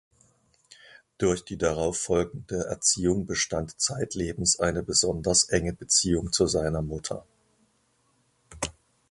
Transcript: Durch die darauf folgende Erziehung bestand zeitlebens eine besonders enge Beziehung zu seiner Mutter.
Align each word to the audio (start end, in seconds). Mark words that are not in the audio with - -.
Durch 1.19 1.45
die 1.45 1.57
darauf 1.59 1.95
folgende 1.95 2.65
Erziehung 2.69 3.27
bestand 3.27 3.79
zeitlebens 3.79 4.59
eine 4.59 4.81
besonders 4.81 5.43
enge 5.49 5.73
Beziehung 5.73 6.31
zu 6.33 6.47
seiner 6.47 6.81
Mutter. 6.81 7.23